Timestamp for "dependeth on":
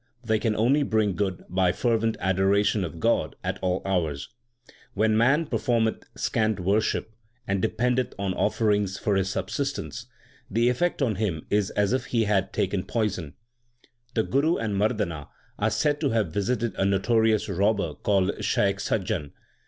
7.61-8.33